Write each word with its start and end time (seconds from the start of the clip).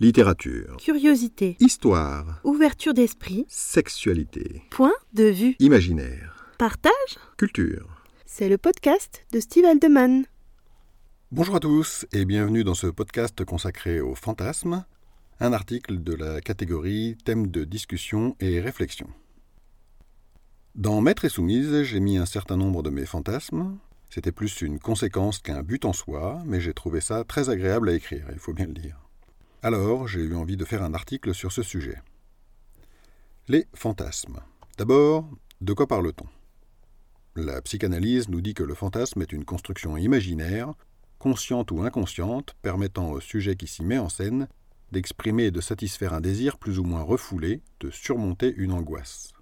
Littérature. 0.00 0.76
Curiosité. 0.76 1.56
Histoire. 1.58 2.40
Ouverture 2.44 2.94
d'esprit. 2.94 3.46
Sexualité. 3.48 4.62
Point 4.70 4.92
de 5.12 5.24
vue. 5.24 5.56
Imaginaire. 5.58 6.54
Partage. 6.56 6.92
Culture. 7.36 8.04
C'est 8.24 8.48
le 8.48 8.58
podcast 8.58 9.24
de 9.32 9.40
Steve 9.40 9.64
Aldeman. 9.64 10.24
Bonjour 11.32 11.56
à 11.56 11.58
tous 11.58 12.06
et 12.12 12.24
bienvenue 12.26 12.62
dans 12.62 12.74
ce 12.74 12.86
podcast 12.86 13.44
consacré 13.44 14.00
au 14.00 14.14
fantasme, 14.14 14.84
un 15.40 15.52
article 15.52 16.00
de 16.00 16.14
la 16.14 16.40
catégorie 16.40 17.16
thème 17.24 17.48
de 17.48 17.64
discussion 17.64 18.36
et 18.38 18.60
réflexion. 18.60 19.08
Dans 20.76 21.00
Maître 21.00 21.24
et 21.24 21.28
Soumise, 21.28 21.82
j'ai 21.82 21.98
mis 21.98 22.18
un 22.18 22.26
certain 22.26 22.56
nombre 22.56 22.84
de 22.84 22.90
mes 22.90 23.04
fantasmes. 23.04 23.76
C'était 24.10 24.30
plus 24.30 24.60
une 24.62 24.78
conséquence 24.78 25.40
qu'un 25.40 25.64
but 25.64 25.84
en 25.84 25.92
soi, 25.92 26.40
mais 26.46 26.60
j'ai 26.60 26.72
trouvé 26.72 27.00
ça 27.00 27.24
très 27.24 27.50
agréable 27.50 27.88
à 27.88 27.94
écrire, 27.94 28.28
il 28.30 28.38
faut 28.38 28.52
bien 28.52 28.66
le 28.66 28.74
dire. 28.74 29.07
Alors, 29.60 30.06
j'ai 30.06 30.20
eu 30.20 30.36
envie 30.36 30.56
de 30.56 30.64
faire 30.64 30.84
un 30.84 30.94
article 30.94 31.34
sur 31.34 31.50
ce 31.50 31.64
sujet. 31.64 32.00
Les 33.48 33.66
fantasmes. 33.74 34.40
D'abord, 34.76 35.28
de 35.60 35.72
quoi 35.72 35.88
parle-t-on? 35.88 36.26
La 37.34 37.60
psychanalyse 37.62 38.28
nous 38.28 38.40
dit 38.40 38.54
que 38.54 38.62
le 38.62 38.74
fantasme 38.74 39.20
est 39.20 39.32
une 39.32 39.44
construction 39.44 39.96
imaginaire, 39.96 40.74
consciente 41.18 41.72
ou 41.72 41.82
inconsciente, 41.82 42.54
permettant 42.62 43.10
au 43.10 43.20
sujet 43.20 43.56
qui 43.56 43.66
s'y 43.66 43.82
met 43.82 43.98
en 43.98 44.08
scène 44.08 44.46
d'exprimer 44.92 45.46
et 45.46 45.50
de 45.50 45.60
satisfaire 45.60 46.14
un 46.14 46.20
désir 46.20 46.56
plus 46.56 46.78
ou 46.78 46.84
moins 46.84 47.02
refoulé, 47.02 47.60
de 47.80 47.90
surmonter 47.90 48.54
une 48.56 48.72
angoisse. 48.72 49.32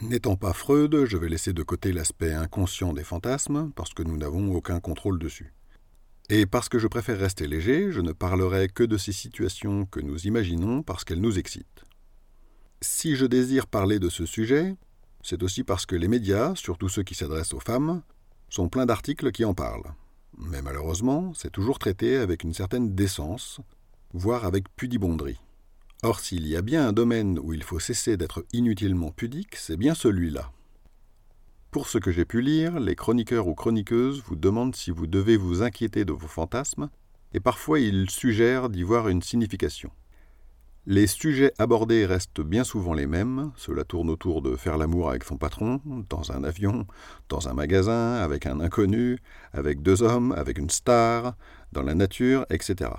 N'étant 0.00 0.36
pas 0.36 0.52
Freud, 0.52 1.04
je 1.04 1.16
vais 1.16 1.28
laisser 1.28 1.52
de 1.52 1.62
côté 1.62 1.92
l'aspect 1.92 2.32
inconscient 2.32 2.92
des 2.92 3.04
fantasmes, 3.04 3.70
parce 3.76 3.94
que 3.94 4.02
nous 4.02 4.16
n'avons 4.16 4.52
aucun 4.52 4.80
contrôle 4.80 5.18
dessus. 5.18 5.54
Et 6.28 6.46
parce 6.46 6.68
que 6.68 6.78
je 6.78 6.86
préfère 6.86 7.18
rester 7.18 7.46
léger, 7.46 7.90
je 7.90 8.00
ne 8.00 8.12
parlerai 8.12 8.68
que 8.68 8.84
de 8.84 8.96
ces 8.96 9.12
situations 9.12 9.86
que 9.86 10.00
nous 10.00 10.26
imaginons 10.26 10.82
parce 10.82 11.04
qu'elles 11.04 11.20
nous 11.20 11.38
excitent. 11.38 11.84
Si 12.80 13.16
je 13.16 13.26
désire 13.26 13.66
parler 13.66 13.98
de 13.98 14.08
ce 14.08 14.26
sujet, 14.26 14.76
c'est 15.22 15.42
aussi 15.42 15.62
parce 15.62 15.86
que 15.86 15.96
les 15.96 16.08
médias, 16.08 16.54
surtout 16.54 16.88
ceux 16.88 17.02
qui 17.02 17.14
s'adressent 17.14 17.54
aux 17.54 17.60
femmes, 17.60 18.02
sont 18.48 18.68
pleins 18.68 18.86
d'articles 18.86 19.30
qui 19.30 19.44
en 19.44 19.54
parlent. 19.54 19.94
Mais 20.36 20.62
malheureusement, 20.62 21.32
c'est 21.34 21.52
toujours 21.52 21.78
traité 21.78 22.16
avec 22.16 22.42
une 22.42 22.54
certaine 22.54 22.94
décence, 22.94 23.60
voire 24.12 24.44
avec 24.44 24.64
pudibonderie. 24.76 25.40
Or, 26.02 26.18
s'il 26.18 26.48
y 26.48 26.56
a 26.56 26.62
bien 26.62 26.88
un 26.88 26.92
domaine 26.92 27.38
où 27.38 27.52
il 27.52 27.62
faut 27.62 27.78
cesser 27.78 28.16
d'être 28.16 28.44
inutilement 28.52 29.12
pudique, 29.12 29.54
c'est 29.54 29.76
bien 29.76 29.94
celui-là. 29.94 30.50
Pour 31.72 31.88
ce 31.88 31.96
que 31.96 32.10
j'ai 32.12 32.26
pu 32.26 32.42
lire, 32.42 32.78
les 32.80 32.94
chroniqueurs 32.94 33.46
ou 33.48 33.54
chroniqueuses 33.54 34.22
vous 34.26 34.36
demandent 34.36 34.76
si 34.76 34.90
vous 34.90 35.06
devez 35.06 35.38
vous 35.38 35.62
inquiéter 35.62 36.04
de 36.04 36.12
vos 36.12 36.28
fantasmes, 36.28 36.90
et 37.32 37.40
parfois 37.40 37.80
ils 37.80 38.10
suggèrent 38.10 38.68
d'y 38.68 38.82
voir 38.82 39.08
une 39.08 39.22
signification. 39.22 39.90
Les 40.84 41.06
sujets 41.06 41.54
abordés 41.56 42.04
restent 42.04 42.42
bien 42.42 42.62
souvent 42.62 42.92
les 42.92 43.06
mêmes, 43.06 43.52
cela 43.56 43.84
tourne 43.84 44.10
autour 44.10 44.42
de 44.42 44.54
faire 44.54 44.76
l'amour 44.76 45.08
avec 45.08 45.24
son 45.24 45.38
patron, 45.38 45.80
dans 46.10 46.30
un 46.30 46.44
avion, 46.44 46.86
dans 47.30 47.48
un 47.48 47.54
magasin, 47.54 48.16
avec 48.16 48.44
un 48.44 48.60
inconnu, 48.60 49.16
avec 49.54 49.80
deux 49.80 50.02
hommes, 50.02 50.32
avec 50.32 50.58
une 50.58 50.68
star, 50.68 51.36
dans 51.72 51.82
la 51.82 51.94
nature, 51.94 52.44
etc. 52.50 52.90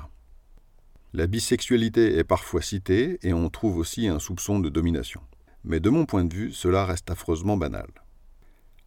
La 1.14 1.28
bisexualité 1.28 2.18
est 2.18 2.24
parfois 2.24 2.64
citée 2.64 3.20
et 3.22 3.34
on 3.34 3.52
trouve 3.52 3.78
aussi 3.78 4.08
un 4.08 4.18
soupçon 4.18 4.58
de 4.58 4.70
domination. 4.70 5.22
Mais 5.64 5.80
de 5.80 5.92
mon 5.92 6.08
point 6.08 6.26
de 6.26 6.34
vue, 6.34 6.52
cela 6.52 6.86
reste 6.86 7.12
affreusement 7.12 7.56
banal. 7.56 8.03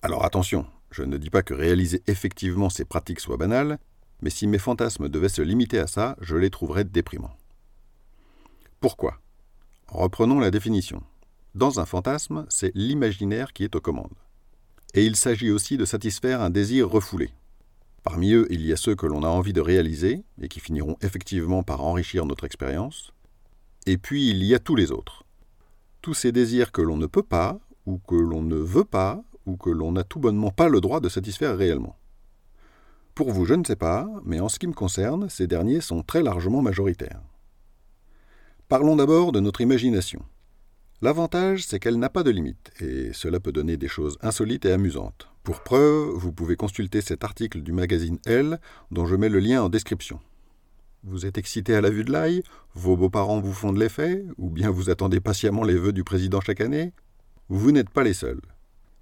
Alors 0.06 0.24
attention, 0.24 0.66
je 0.92 1.02
ne 1.02 1.16
dis 1.16 1.30
pas 1.30 1.42
que 1.42 1.52
réaliser 1.52 2.00
effectivement 2.06 2.70
ces 2.70 2.84
pratiques 2.84 3.18
soit 3.18 3.38
banal, 3.38 3.80
mais 4.22 4.30
si 4.30 4.46
mes 4.46 4.56
fantasmes 4.56 5.08
devaient 5.08 5.28
se 5.28 5.42
limiter 5.42 5.80
à 5.80 5.88
ça, 5.88 6.14
je 6.20 6.36
les 6.36 6.48
trouverais 6.48 6.84
déprimants. 6.84 7.36
Pourquoi? 8.78 9.18
Reprenons 9.88 10.38
la 10.38 10.52
définition. 10.52 11.02
Dans 11.56 11.80
un 11.80 11.86
fantasme, 11.86 12.46
c'est 12.48 12.70
l'imaginaire 12.76 13.52
qui 13.52 13.64
est 13.64 13.74
aux 13.74 13.80
commandes. 13.80 14.14
Et 14.94 15.04
il 15.04 15.16
s'agit 15.16 15.50
aussi 15.50 15.76
de 15.76 15.84
satisfaire 15.84 16.40
un 16.40 16.50
désir 16.50 16.88
refoulé. 16.88 17.32
Parmi 18.04 18.32
eux, 18.32 18.46
il 18.48 18.64
y 18.64 18.72
a 18.72 18.76
ceux 18.76 18.94
que 18.94 19.06
l'on 19.06 19.24
a 19.24 19.28
envie 19.28 19.52
de 19.52 19.60
réaliser 19.60 20.22
et 20.40 20.46
qui 20.46 20.60
finiront 20.60 20.96
effectivement 21.00 21.64
par 21.64 21.82
enrichir 21.82 22.26
notre 22.26 22.44
expérience. 22.44 23.12
Et 23.86 23.98
puis 23.98 24.30
il 24.30 24.44
y 24.44 24.54
a 24.54 24.60
tous 24.60 24.76
les 24.76 24.92
autres. 24.92 25.24
Tous 26.00 26.14
ces 26.14 26.30
désirs 26.30 26.70
que 26.70 26.80
l'on 26.80 26.96
ne 26.96 27.06
peut 27.06 27.24
pas, 27.24 27.58
ou 27.86 27.98
que 27.98 28.14
l'on 28.14 28.42
ne 28.42 28.54
veut 28.54 28.84
pas, 28.84 29.24
ou 29.46 29.56
que 29.56 29.70
l'on 29.70 29.92
n'a 29.92 30.04
tout 30.04 30.18
bonnement 30.18 30.50
pas 30.50 30.68
le 30.68 30.80
droit 30.80 31.00
de 31.00 31.08
satisfaire 31.08 31.56
réellement. 31.56 31.96
Pour 33.14 33.32
vous, 33.32 33.46
je 33.46 33.54
ne 33.54 33.64
sais 33.64 33.76
pas, 33.76 34.06
mais 34.24 34.40
en 34.40 34.50
ce 34.50 34.58
qui 34.58 34.66
me 34.66 34.74
concerne, 34.74 35.30
ces 35.30 35.46
derniers 35.46 35.80
sont 35.80 36.02
très 36.02 36.22
largement 36.22 36.60
majoritaires. 36.60 37.22
Parlons 38.68 38.96
d'abord 38.96 39.32
de 39.32 39.40
notre 39.40 39.62
imagination. 39.62 40.22
L'avantage, 41.00 41.64
c'est 41.64 41.78
qu'elle 41.78 41.98
n'a 41.98 42.08
pas 42.10 42.22
de 42.22 42.30
limite, 42.30 42.72
et 42.80 43.12
cela 43.12 43.38
peut 43.38 43.52
donner 43.52 43.76
des 43.76 43.88
choses 43.88 44.18
insolites 44.22 44.64
et 44.64 44.72
amusantes. 44.72 45.28
Pour 45.44 45.62
preuve, 45.62 46.10
vous 46.10 46.32
pouvez 46.32 46.56
consulter 46.56 47.00
cet 47.00 47.22
article 47.22 47.62
du 47.62 47.72
magazine 47.72 48.18
Elle, 48.26 48.58
dont 48.90 49.06
je 49.06 49.14
mets 49.14 49.28
le 49.28 49.38
lien 49.38 49.62
en 49.62 49.68
description. 49.68 50.20
Vous 51.04 51.24
êtes 51.24 51.38
excité 51.38 51.74
à 51.74 51.80
la 51.80 51.90
vue 51.90 52.02
de 52.02 52.10
l'ail 52.10 52.42
Vos 52.74 52.96
beaux-parents 52.96 53.40
vous 53.40 53.52
font 53.52 53.72
de 53.72 53.78
l'effet 53.78 54.24
Ou 54.38 54.50
bien 54.50 54.70
vous 54.70 54.90
attendez 54.90 55.20
patiemment 55.20 55.62
les 55.62 55.76
vœux 55.76 55.92
du 55.92 56.02
président 56.02 56.40
chaque 56.40 56.60
année? 56.60 56.92
Vous 57.48 57.70
n'êtes 57.70 57.90
pas 57.90 58.02
les 58.02 58.14
seuls. 58.14 58.40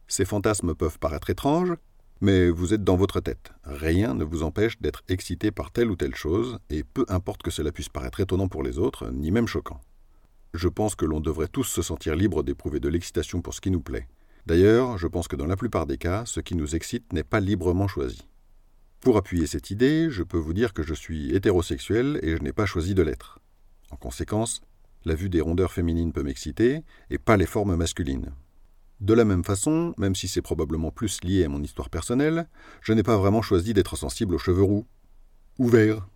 Ces 0.09 0.25
fantasmes 0.25 0.75
peuvent 0.75 0.99
paraître 0.99 1.31
étranges, 1.31 1.75
mais 2.21 2.49
vous 2.49 2.73
êtes 2.73 2.85
dans 2.85 2.97
votre 2.97 3.21
tête. 3.21 3.53
Rien 3.65 4.15
ne 4.15 4.25
vous 4.25 4.43
empêche 4.43 4.81
d'être 4.81 5.03
excité 5.09 5.51
par 5.51 5.71
telle 5.71 5.91
ou 5.91 5.97
telle 5.97 6.15
chose, 6.15 6.59
et 6.71 6.85
peu 6.85 7.05
importe 7.09 7.43
que 7.43 7.51
cela 7.51 7.73
puisse 7.73 7.89
paraître 7.89 8.21
étonnant 8.21 8.49
pour 8.49 8.63
les 8.63 8.79
autres, 8.79 9.11
ni 9.11 9.31
même 9.31 9.49
choquant. 9.49 9.81
Je 10.55 10.69
pense 10.69 10.95
que 10.95 11.05
l'on 11.05 11.21
devrait 11.21 11.49
tous 11.49 11.65
se 11.65 11.83
sentir 11.83 12.15
libre 12.15 12.43
d'éprouver 12.43 12.81
de 12.81 12.89
l'excitation 12.89 13.43
pour 13.43 13.55
ce 13.55 13.61
qui 13.61 13.71
nous 13.71 13.81
plaît. 13.81 14.09
D'ailleurs, 14.47 14.99
je 14.99 15.07
pense 15.07 15.27
que 15.27 15.37
dans 15.37 15.47
la 15.47 15.57
plupart 15.57 15.87
des 15.87 15.99
cas, 15.99 16.25
ce 16.27 16.41
qui 16.41 16.55
nous 16.55 16.77
excite 16.77 17.13
n'est 17.13 17.25
pas 17.25 17.41
librement 17.41 17.89
choisi. 17.89 18.29
Pour 19.01 19.17
appuyer 19.17 19.47
cette 19.47 19.71
idée, 19.71 20.09
je 20.11 20.23
peux 20.23 20.39
vous 20.39 20.55
dire 20.55 20.73
que 20.73 20.83
je 20.83 20.95
suis 20.95 21.35
hétérosexuel 21.35 22.21
et 22.23 22.37
je 22.37 22.43
n'ai 22.43 22.53
pas 22.53 22.67
choisi 22.67 22.95
de 22.95 23.03
l'être. 23.03 23.41
En 23.91 23.97
conséquence, 23.97 24.63
la 25.05 25.15
vue 25.15 25.29
des 25.29 25.41
rondeurs 25.41 25.73
féminines 25.73 26.13
peut 26.13 26.23
m'exciter, 26.23 26.83
et 27.11 27.19
pas 27.19 27.37
les 27.37 27.47
formes 27.47 27.77
masculines. 27.77 28.33
De 29.05 29.13
la 29.13 29.27
même 29.27 29.45
façon, 29.45 29.93
même 29.99 30.15
si 30.15 30.29
c'est 30.29 30.41
probablement 30.41 30.91
plus 30.91 31.23
lié 31.23 31.45
à 31.45 31.51
mon 31.51 31.63
histoire 31.63 31.91
personnelle, 31.91 32.49
je 32.81 32.95
n'ai 32.95 33.03
pas 33.03 33.19
vraiment 33.19 33.43
choisi 33.43 33.75
d'être 33.75 33.97
sensible 33.97 34.35
aux 34.35 34.39
cheveux 34.39 34.63
roux. 34.63 34.87
Ou 35.59 35.69
verts. 35.69 36.09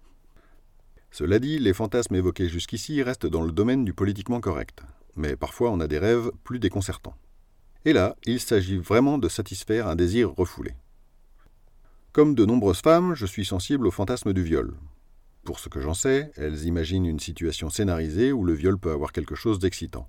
Cela 1.10 1.38
dit, 1.38 1.58
les 1.58 1.74
fantasmes 1.74 2.14
évoqués 2.14 2.48
jusqu'ici 2.48 3.02
restent 3.02 3.26
dans 3.26 3.42
le 3.42 3.52
domaine 3.52 3.84
du 3.84 3.92
politiquement 3.92 4.40
correct, 4.40 4.80
mais 5.16 5.36
parfois 5.36 5.70
on 5.70 5.80
a 5.80 5.86
des 5.86 5.98
rêves 5.98 6.30
plus 6.44 6.60
déconcertants. 6.60 7.14
Et 7.84 7.92
là, 7.92 8.16
il 8.24 8.40
s'agit 8.40 8.78
vraiment 8.78 9.18
de 9.18 9.28
satisfaire 9.28 9.86
un 9.86 9.94
désir 9.94 10.30
refoulé. 10.30 10.72
Comme 12.12 12.34
de 12.34 12.46
nombreuses 12.46 12.80
femmes, 12.80 13.14
je 13.14 13.26
suis 13.26 13.44
sensible 13.44 13.86
au 13.86 13.90
fantasme 13.90 14.32
du 14.32 14.42
viol. 14.42 14.74
Pour 15.44 15.58
ce 15.58 15.68
que 15.68 15.82
j'en 15.82 15.92
sais, 15.92 16.32
elles 16.36 16.64
imaginent 16.64 17.04
une 17.04 17.20
situation 17.20 17.68
scénarisée 17.68 18.32
où 18.32 18.44
le 18.44 18.54
viol 18.54 18.78
peut 18.78 18.92
avoir 18.92 19.12
quelque 19.12 19.34
chose 19.34 19.58
d'excitant. 19.58 20.08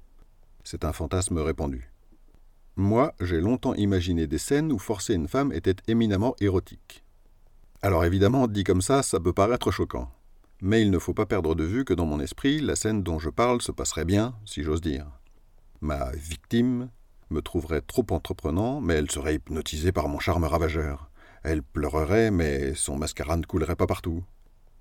C'est 0.64 0.86
un 0.86 0.94
fantasme 0.94 1.40
répandu. 1.40 1.89
Moi, 2.80 3.14
j'ai 3.20 3.42
longtemps 3.42 3.74
imaginé 3.74 4.26
des 4.26 4.38
scènes 4.38 4.72
où 4.72 4.80
forcer 4.80 5.14
une 5.14 5.28
femme 5.28 5.52
était 5.52 5.76
éminemment 5.90 6.38
érotique. 6.40 7.04
Alors 7.82 8.06
évidemment, 8.06 8.48
dit 8.48 8.64
comme 8.64 8.82
ça, 8.82 9.04
ça 9.04 9.20
peut 9.20 9.34
paraître 9.34 9.70
choquant. 9.70 10.10
Mais 10.62 10.82
il 10.82 10.90
ne 10.90 10.98
faut 10.98 11.14
pas 11.14 11.26
perdre 11.26 11.56
de 11.56 11.66
vue 11.66 11.84
que 11.84 11.94
dans 11.94 12.06
mon 12.06 12.22
esprit, 12.22 12.62
la 12.62 12.78
scène 12.78 13.04
dont 13.04 13.20
je 13.20 13.30
parle 13.30 13.62
se 13.62 13.74
passerait 13.74 14.06
bien, 14.06 14.34
si 14.46 14.64
j'ose 14.64 14.80
dire. 14.80 15.06
Ma 15.82 16.12
victime 16.14 16.90
me 17.30 17.42
trouverait 17.42 17.82
trop 17.82 18.06
entreprenant, 18.12 18.80
mais 18.80 18.94
elle 18.94 19.12
serait 19.12 19.36
hypnotisée 19.36 19.92
par 19.92 20.08
mon 20.08 20.20
charme 20.20 20.46
ravageur. 20.46 21.12
Elle 21.44 21.64
pleurerait, 21.64 22.32
mais 22.32 22.76
son 22.76 22.96
mascara 22.96 23.36
ne 23.36 23.44
coulerait 23.44 23.76
pas 23.76 23.88
partout. 23.88 24.24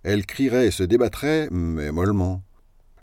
Elle 0.04 0.24
crierait 0.24 0.68
et 0.68 0.70
se 0.70 0.84
débattrait, 0.84 1.48
mais 1.50 1.90
mollement. 1.90 2.44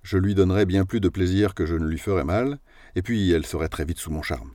Je 0.03 0.17
lui 0.17 0.35
donnerais 0.35 0.65
bien 0.65 0.85
plus 0.85 1.01
de 1.01 1.09
plaisir 1.09 1.53
que 1.53 1.65
je 1.65 1.75
ne 1.75 1.85
lui 1.85 1.99
ferais 1.99 2.23
mal, 2.23 2.59
et 2.95 3.01
puis 3.01 3.29
elle 3.31 3.45
serait 3.45 3.67
très 3.67 3.83
vite 3.83 3.99
sous 3.99 4.09
mon 4.09 4.21
charme 4.21 4.51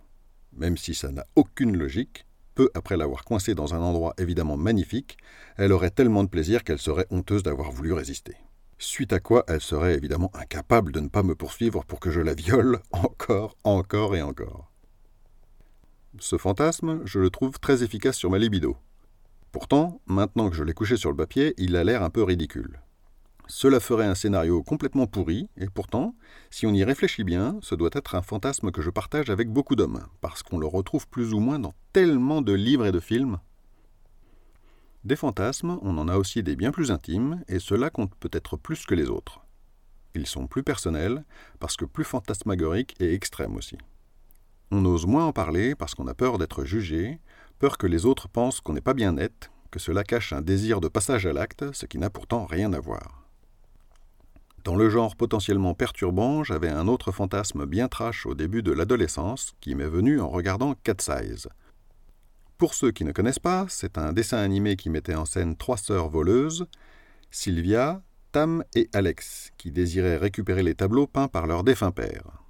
même 0.53 0.77
si 0.77 0.95
ça 0.95 1.11
n'a 1.11 1.27
aucune 1.37 1.77
logique, 1.77 2.27
peu 2.55 2.71
après 2.75 2.97
l'avoir 2.97 3.25
coincée 3.25 3.55
dans 3.55 3.75
un 3.75 3.81
endroit 3.81 4.15
évidemment 4.19 4.57
magnifique, 4.57 5.17
elle 5.57 5.73
aurait 5.73 5.91
tellement 5.91 6.25
de 6.25 6.29
plaisir 6.29 6.65
qu'elle 6.65 6.79
serait 6.79 7.07
honteuse 7.11 7.43
d'avoir 7.43 7.71
voulu 7.71 7.93
résister. 7.93 8.37
Suite 8.79 9.13
à 9.13 9.21
quoi 9.21 9.45
elle 9.47 9.61
serait 9.61 9.95
évidemment 9.95 10.31
incapable 10.35 10.93
de 10.93 11.01
ne 11.01 11.09
pas 11.09 11.23
me 11.23 11.35
poursuivre 11.35 11.85
pour 11.85 12.01
que 12.01 12.11
je 12.11 12.21
la 12.21 12.35
viole 12.35 12.81
encore, 12.93 13.57
encore 13.65 14.17
et 14.17 14.23
encore. 14.23 14.71
Ce 16.19 16.39
fantasme, 16.39 17.01
je 17.05 17.21
le 17.21 17.31
trouve 17.31 17.61
très 17.61 17.83
efficace 17.83 18.17
sur 18.17 18.31
ma 18.31 18.39
libido. 18.39 18.77
Pourtant, 19.53 20.01
maintenant 20.07 20.49
que 20.51 20.57
je 20.57 20.65
l'ai 20.65 20.73
couché 20.73 20.97
sur 20.97 21.11
le 21.11 21.17
papier, 21.17 21.55
il 21.57 21.77
a 21.77 21.85
l'air 21.85 22.03
un 22.03 22.11
peu 22.11 22.23
ridicule. 22.23 22.81
Cela 23.53 23.81
ferait 23.81 24.07
un 24.07 24.15
scénario 24.15 24.63
complètement 24.63 25.09
pourri, 25.09 25.51
et 25.57 25.67
pourtant, 25.67 26.15
si 26.51 26.67
on 26.67 26.73
y 26.73 26.85
réfléchit 26.85 27.25
bien, 27.25 27.59
ce 27.63 27.75
doit 27.75 27.91
être 27.95 28.15
un 28.15 28.23
fantasme 28.23 28.71
que 28.71 28.81
je 28.81 28.91
partage 28.91 29.29
avec 29.29 29.51
beaucoup 29.51 29.75
d'hommes, 29.75 30.07
parce 30.21 30.45
qu'on 30.45 30.57
le 30.57 30.69
retrouve 30.69 31.09
plus 31.09 31.35
ou 31.35 31.41
moins 31.41 31.59
dans 31.59 31.75
tellement 31.93 32.43
de 32.43 32.53
livres 32.53 32.87
et 32.87 32.93
de 32.93 33.01
films. 33.01 33.41
Des 35.03 35.17
fantasmes, 35.17 35.81
on 35.83 35.99
en 35.99 36.07
a 36.07 36.17
aussi 36.17 36.45
des 36.45 36.55
bien 36.55 36.71
plus 36.71 36.93
intimes, 36.93 37.43
et 37.49 37.59
cela 37.59 37.91
compte 37.91 38.15
peut-être 38.21 38.57
plus 38.57 38.87
que 38.87 38.95
les 38.95 39.11
autres. 39.11 39.41
Ils 40.15 40.29
sont 40.29 40.47
plus 40.47 40.63
personnels, 40.63 41.25
parce 41.59 41.77
que 41.77 41.85
plus 41.85 42.05
fantasmagoriques 42.05 42.95
et 43.01 43.15
extrêmes 43.15 43.57
aussi. 43.57 43.79
On 44.71 44.85
ose 44.85 45.07
moins 45.07 45.27
en 45.27 45.33
parler 45.33 45.75
parce 45.75 45.97
qu'on 45.97 46.07
a 46.07 46.15
peur 46.15 46.39
d'être 46.39 46.65
jugé, 46.65 47.19
peur 47.59 47.79
que 47.79 47.89
les 47.89 48.07
autres 48.07 48.29
pensent 48.29 48.61
qu'on 48.61 48.75
n'est 48.75 48.81
pas 48.81 48.95
bien 48.95 49.15
net, 49.15 49.51
que 49.73 49.81
cela 49.81 50.05
cache 50.05 50.33
un 50.33 50.41
désir 50.41 50.81
de 50.81 50.87
passage 50.87 51.27
à 51.27 51.33
l'acte, 51.33 51.73
ce 51.73 51.87
qui 51.87 51.99
n'a 51.99 52.11
pourtant 52.11 52.47
rien 52.47 52.73
à 52.73 52.79
voir. 52.79 53.20
Dans 54.65 54.77
le 54.77 54.91
genre 54.91 55.17
potentiellement 55.17 55.75
perturbant, 55.75 56.45
j'avais 56.45 56.69
un 56.69 56.87
autre 56.87 57.13
fantasme 57.13 57.65
bien 57.65 57.89
trash 57.89 58.27
au 58.27 58.35
début 58.35 58.63
de 58.63 58.73
l'adolescence 58.73 59.55
qui 59.61 59.75
m'est 59.75 59.87
venu 59.87 60.21
en 60.21 60.29
regardant 60.29 60.75
Cat 60.85 60.97
Size. 61.01 61.49
Pour 62.59 62.75
ceux 62.75 62.91
qui 62.91 63.05
ne 63.05 63.13
connaissent 63.13 63.39
pas, 63.39 63.65
c'est 63.71 63.97
un 63.97 64.13
dessin 64.13 64.37
animé 64.37 64.77
qui 64.77 64.91
mettait 64.91 65.15
en 65.15 65.25
scène 65.25 65.57
trois 65.57 65.79
sœurs 65.79 66.11
voleuses, 66.11 66.67
Sylvia, 67.31 68.03
Tam 68.33 68.63
et 68.75 68.91
Alex, 68.93 69.51
qui 69.57 69.71
désiraient 69.71 70.19
récupérer 70.19 70.63
les 70.63 70.75
tableaux 70.75 71.07
peints 71.07 71.29
par 71.29 71.47
leur 71.47 71.65
défunt 71.65 71.91
père. 71.91 72.43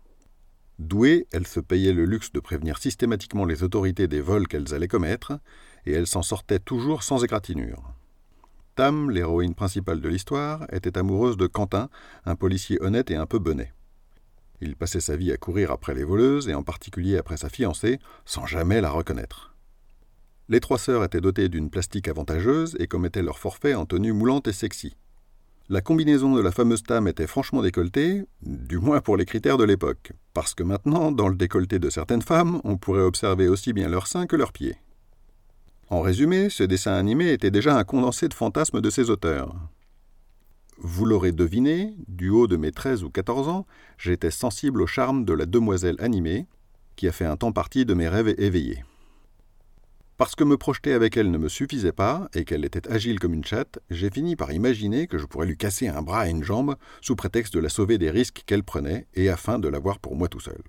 Douées, 0.80 1.28
elles 1.30 1.46
se 1.46 1.60
payaient 1.60 1.92
le 1.92 2.06
luxe 2.06 2.32
de 2.32 2.40
prévenir 2.40 2.78
systématiquement 2.78 3.44
les 3.44 3.62
autorités 3.62 4.08
des 4.08 4.20
vols 4.20 4.48
qu'elles 4.48 4.74
allaient 4.74 4.88
commettre, 4.88 5.38
et 5.86 5.92
elles 5.92 6.08
s'en 6.08 6.22
sortaient 6.22 6.58
toujours 6.58 7.04
sans 7.04 7.22
égratignure. 7.22 7.94
Tam, 8.80 9.10
l'héroïne 9.10 9.54
principale 9.54 10.00
de 10.00 10.08
l'histoire, 10.08 10.64
était 10.72 10.96
amoureuse 10.96 11.36
de 11.36 11.46
Quentin, 11.46 11.90
un 12.24 12.34
policier 12.34 12.80
honnête 12.80 13.10
et 13.10 13.14
un 13.14 13.26
peu 13.26 13.38
bonnet. 13.38 13.74
Il 14.62 14.74
passait 14.74 15.00
sa 15.00 15.16
vie 15.16 15.32
à 15.32 15.36
courir 15.36 15.70
après 15.70 15.92
les 15.92 16.02
voleuses, 16.02 16.48
et 16.48 16.54
en 16.54 16.62
particulier 16.62 17.18
après 17.18 17.36
sa 17.36 17.50
fiancée, 17.50 17.98
sans 18.24 18.46
jamais 18.46 18.80
la 18.80 18.88
reconnaître. 18.88 19.54
Les 20.48 20.60
trois 20.60 20.78
sœurs 20.78 21.04
étaient 21.04 21.20
dotées 21.20 21.50
d'une 21.50 21.68
plastique 21.68 22.08
avantageuse 22.08 22.74
et 22.80 22.86
commettaient 22.86 23.20
leur 23.20 23.38
forfait 23.38 23.74
en 23.74 23.84
tenue 23.84 24.14
moulante 24.14 24.48
et 24.48 24.54
sexy. 24.54 24.96
La 25.68 25.82
combinaison 25.82 26.34
de 26.34 26.40
la 26.40 26.50
fameuse 26.50 26.82
Tam 26.82 27.06
était 27.06 27.26
franchement 27.26 27.60
décolletée, 27.60 28.24
du 28.40 28.78
moins 28.78 29.02
pour 29.02 29.18
les 29.18 29.26
critères 29.26 29.58
de 29.58 29.64
l'époque, 29.64 30.14
parce 30.32 30.54
que 30.54 30.62
maintenant, 30.62 31.12
dans 31.12 31.28
le 31.28 31.36
décolleté 31.36 31.78
de 31.78 31.90
certaines 31.90 32.22
femmes, 32.22 32.62
on 32.64 32.78
pourrait 32.78 33.02
observer 33.02 33.46
aussi 33.46 33.74
bien 33.74 33.90
leurs 33.90 34.06
seins 34.06 34.26
que 34.26 34.36
leurs 34.36 34.52
pieds. 34.52 34.78
En 35.90 36.02
résumé, 36.02 36.50
ce 36.50 36.62
dessin 36.62 36.92
animé 36.92 37.32
était 37.32 37.50
déjà 37.50 37.76
un 37.76 37.82
condensé 37.82 38.28
de 38.28 38.34
fantasmes 38.34 38.80
de 38.80 38.90
ses 38.90 39.10
auteurs. 39.10 39.56
Vous 40.78 41.04
l'aurez 41.04 41.32
deviné, 41.32 41.94
du 42.06 42.30
haut 42.30 42.46
de 42.46 42.56
mes 42.56 42.70
13 42.70 43.02
ou 43.02 43.10
14 43.10 43.48
ans, 43.48 43.66
j'étais 43.98 44.30
sensible 44.30 44.82
au 44.82 44.86
charme 44.86 45.24
de 45.24 45.32
la 45.32 45.46
demoiselle 45.46 45.96
animée, 45.98 46.46
qui 46.94 47.08
a 47.08 47.12
fait 47.12 47.24
un 47.24 47.36
temps 47.36 47.50
partie 47.50 47.84
de 47.84 47.94
mes 47.94 48.08
rêves 48.08 48.36
éveillés. 48.38 48.84
Parce 50.16 50.36
que 50.36 50.44
me 50.44 50.56
projeter 50.56 50.92
avec 50.92 51.16
elle 51.16 51.32
ne 51.32 51.38
me 51.38 51.48
suffisait 51.48 51.90
pas 51.90 52.28
et 52.34 52.44
qu'elle 52.44 52.64
était 52.64 52.88
agile 52.88 53.18
comme 53.18 53.34
une 53.34 53.44
chatte, 53.44 53.80
j'ai 53.90 54.10
fini 54.10 54.36
par 54.36 54.52
imaginer 54.52 55.08
que 55.08 55.18
je 55.18 55.26
pourrais 55.26 55.46
lui 55.46 55.56
casser 55.56 55.88
un 55.88 56.02
bras 56.02 56.28
et 56.28 56.30
une 56.30 56.44
jambe 56.44 56.76
sous 57.00 57.16
prétexte 57.16 57.54
de 57.54 57.60
la 57.60 57.68
sauver 57.68 57.98
des 57.98 58.10
risques 58.10 58.44
qu'elle 58.46 58.62
prenait 58.62 59.08
et 59.14 59.28
afin 59.28 59.58
de 59.58 59.66
l'avoir 59.66 59.98
pour 59.98 60.14
moi 60.14 60.28
tout 60.28 60.40
seul. 60.40 60.62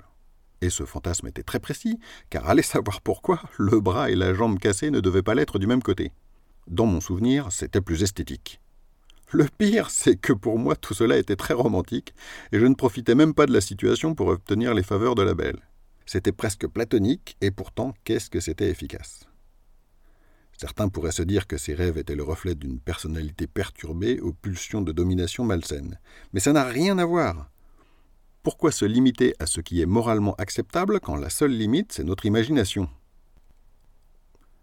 Et 0.62 0.70
ce 0.70 0.86
fantasme 0.86 1.28
était 1.28 1.44
très 1.44 1.60
précis, 1.60 2.00
car 2.30 2.48
allez 2.48 2.62
savoir 2.62 3.02
pourquoi, 3.02 3.42
le 3.58 3.80
bras 3.80 4.12
et 4.12 4.16
la 4.16 4.34
jambe 4.34 4.60
cassés 4.60 4.92
ne 4.92 5.00
devaient 5.00 5.24
pas 5.24 5.36
l'être 5.36 5.60
du 5.60 5.68
même 5.68 5.82
côté. 5.82 6.12
Dans 6.68 6.86
mon 6.86 7.02
souvenir, 7.02 7.52
c'était 7.52 7.82
plus 7.82 8.04
esthétique. 8.04 8.62
Le 9.32 9.46
pire, 9.58 9.90
c'est 9.90 10.18
que 10.18 10.34
pour 10.34 10.60
moi 10.60 10.76
tout 10.76 10.94
cela 10.94 11.18
était 11.18 11.36
très 11.36 11.54
romantique, 11.54 12.14
et 12.52 12.60
je 12.60 12.66
ne 12.66 12.76
profitais 12.76 13.16
même 13.16 13.34
pas 13.34 13.46
de 13.46 13.54
la 13.54 13.62
situation 13.62 14.14
pour 14.14 14.28
obtenir 14.28 14.74
les 14.74 14.84
faveurs 14.84 15.16
de 15.16 15.24
la 15.24 15.34
belle. 15.34 15.60
C'était 16.06 16.32
presque 16.32 16.68
platonique, 16.68 17.38
et 17.42 17.50
pourtant 17.50 17.94
qu'est-ce 18.04 18.30
que 18.30 18.40
c'était 18.40 18.70
efficace. 18.70 19.28
Certains 20.58 20.90
pourraient 20.90 21.12
se 21.12 21.24
dire 21.24 21.48
que 21.48 21.58
ces 21.58 21.74
rêves 21.74 21.98
étaient 21.98 22.16
le 22.16 22.24
reflet 22.24 22.54
d'une 22.54 22.80
personnalité 22.80 23.48
perturbée 23.48 24.20
aux 24.20 24.34
pulsions 24.34 24.82
de 24.82 24.92
domination 24.92 25.44
malsaine. 25.44 25.98
Mais 26.34 26.40
ça 26.40 26.54
n'a 26.54 26.66
rien 26.66 27.00
à 27.00 27.06
voir. 27.06 27.50
Pourquoi 28.44 28.72
se 28.72 28.86
limiter 28.86 29.36
à 29.38 29.46
ce 29.46 29.62
qui 29.62 29.82
est 29.82 29.86
moralement 29.86 30.34
acceptable 30.40 31.00
quand 31.00 31.16
la 31.16 31.30
seule 31.30 31.52
limite, 31.52 31.92
c'est 31.92 32.04
notre 32.04 32.26
imagination? 32.26 32.90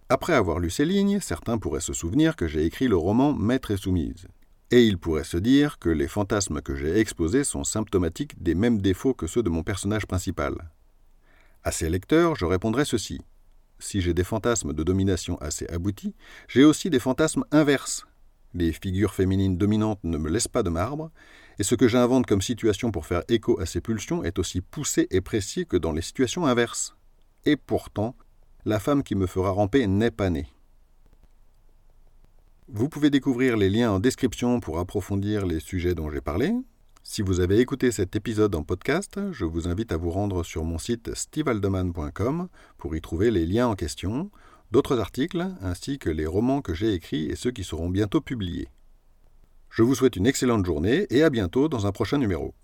Après 0.09 0.33
avoir 0.33 0.59
lu 0.59 0.69
ces 0.69 0.85
lignes, 0.85 1.21
certains 1.21 1.59
pourraient 1.59 1.81
se 1.81 1.93
souvenir 1.93 2.35
que 2.35 2.49
j'ai 2.49 2.65
écrit 2.65 2.89
le 2.89 2.97
roman 2.97 3.33
Maître 3.33 3.71
et 3.71 3.77
soumise. 3.77 4.27
Et 4.73 4.85
ils 4.85 4.99
pourraient 4.99 5.23
se 5.23 5.37
dire 5.37 5.79
que 5.79 5.91
les 5.91 6.09
fantasmes 6.09 6.61
que 6.61 6.75
j'ai 6.75 6.99
exposés 6.99 7.45
sont 7.45 7.63
symptomatiques 7.63 8.43
des 8.43 8.57
mêmes 8.57 8.81
défauts 8.81 9.15
que 9.15 9.29
ceux 9.29 9.45
de 9.45 9.51
mon 9.51 9.63
personnage 9.63 10.07
principal. 10.07 10.55
À 11.63 11.71
ces 11.71 11.89
lecteurs, 11.89 12.35
je 12.35 12.47
répondrai 12.47 12.85
ceci. 12.85 13.21
Si 13.79 14.01
j'ai 14.01 14.13
des 14.13 14.25
fantasmes 14.25 14.73
de 14.73 14.83
domination 14.83 15.37
assez 15.39 15.69
aboutis, 15.69 16.17
j'ai 16.49 16.65
aussi 16.65 16.91
des 16.91 16.99
fantasmes 16.99 17.45
inverses, 17.53 18.09
les 18.55 18.73
figures 18.73 19.15
féminines 19.15 19.59
dominantes 19.59 20.03
ne 20.05 20.17
me 20.17 20.31
laissent 20.31 20.49
pas 20.49 20.63
de 20.63 20.71
marbre, 20.71 21.11
et 21.59 21.65
ce 21.65 21.75
que 21.75 21.89
j'invente 21.89 22.27
comme 22.27 22.43
situation 22.43 22.91
pour 22.91 23.07
faire 23.07 23.23
écho 23.29 23.59
à 23.61 23.67
ces 23.67 23.81
pulsions 23.81 24.23
est 24.23 24.39
aussi 24.39 24.61
poussé 24.61 25.09
et 25.11 25.21
précis 25.21 25.67
que 25.67 25.77
dans 25.77 25.93
les 25.93 26.03
situations 26.03 26.47
inverses. 26.47 26.97
Et 27.45 27.57
pourtant, 27.57 28.15
la 28.65 28.79
femme 28.79 29.03
qui 29.03 29.15
me 29.15 29.27
fera 29.27 29.51
ramper 29.51 29.87
n'est 29.87 30.11
pas 30.11 30.31
née. 30.31 30.47
Vous 32.69 32.89
pouvez 32.89 33.11
découvrir 33.11 33.57
les 33.57 33.71
liens 33.71 33.91
en 33.91 33.99
description 33.99 34.61
pour 34.61 34.79
approfondir 34.79 35.47
les 35.47 35.59
sujets 35.59 35.95
dont 35.95 36.11
j'ai 36.11 36.21
parlé. 36.21 36.53
Si 37.03 37.23
vous 37.23 37.41
avez 37.41 37.59
écouté 37.59 37.91
cet 37.91 38.15
épisode 38.15 38.55
en 38.55 38.63
podcast, 38.63 39.19
je 39.33 39.47
vous 39.47 39.67
invite 39.67 39.93
à 39.93 39.97
vous 39.97 40.11
rendre 40.11 40.45
sur 40.45 40.65
mon 40.65 40.77
site 40.77 41.15
stevealdeman.com 41.15 42.49
pour 42.77 42.95
y 42.95 43.01
trouver 43.01 43.31
les 43.31 43.47
liens 43.47 43.69
en 43.69 43.75
question, 43.75 44.31
d'autres 44.71 44.99
articles, 44.99 45.49
ainsi 45.63 45.99
que 45.99 46.11
les 46.11 46.27
romans 46.27 46.61
que 46.61 46.75
j'ai 46.75 46.93
écrits 46.93 47.27
et 47.31 47.37
ceux 47.37 47.51
qui 47.51 47.65
seront 47.65 47.89
bientôt 47.89 48.21
publiés. 48.21 48.69
Je 49.71 49.83
vous 49.83 49.95
souhaite 49.95 50.17
une 50.17 50.27
excellente 50.27 50.65
journée 50.65 51.07
et 51.11 51.23
à 51.23 51.31
bientôt 51.31 51.69
dans 51.69 51.87
un 51.87 51.93
prochain 51.93 52.19
numéro. 52.19 52.55